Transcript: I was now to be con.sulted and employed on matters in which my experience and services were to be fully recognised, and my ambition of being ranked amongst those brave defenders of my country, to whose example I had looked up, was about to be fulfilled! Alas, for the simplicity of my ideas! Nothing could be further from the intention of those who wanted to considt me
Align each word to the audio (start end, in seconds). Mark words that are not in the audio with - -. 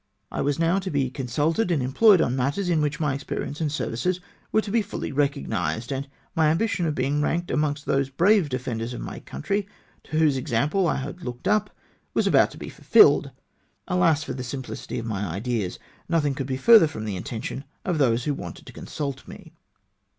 I 0.31 0.41
was 0.41 0.57
now 0.57 0.79
to 0.79 0.89
be 0.89 1.11
con.sulted 1.11 1.69
and 1.69 1.83
employed 1.83 2.21
on 2.21 2.35
matters 2.35 2.69
in 2.69 2.81
which 2.81 2.99
my 2.99 3.13
experience 3.13 3.61
and 3.61 3.71
services 3.71 4.19
were 4.51 4.61
to 4.63 4.71
be 4.71 4.81
fully 4.81 5.11
recognised, 5.11 5.91
and 5.91 6.07
my 6.35 6.47
ambition 6.49 6.87
of 6.87 6.95
being 6.95 7.21
ranked 7.21 7.51
amongst 7.51 7.85
those 7.85 8.09
brave 8.09 8.49
defenders 8.49 8.95
of 8.95 9.01
my 9.01 9.19
country, 9.19 9.67
to 10.05 10.17
whose 10.17 10.37
example 10.37 10.87
I 10.87 10.95
had 10.95 11.21
looked 11.21 11.47
up, 11.47 11.69
was 12.15 12.25
about 12.25 12.49
to 12.49 12.57
be 12.57 12.67
fulfilled! 12.67 13.29
Alas, 13.87 14.23
for 14.23 14.33
the 14.33 14.43
simplicity 14.43 14.97
of 14.97 15.05
my 15.05 15.23
ideas! 15.23 15.77
Nothing 16.09 16.33
could 16.33 16.47
be 16.47 16.57
further 16.57 16.87
from 16.87 17.05
the 17.05 17.15
intention 17.15 17.63
of 17.85 17.99
those 17.99 18.23
who 18.23 18.33
wanted 18.33 18.65
to 18.65 18.73
considt 18.73 19.27
me 19.27 19.53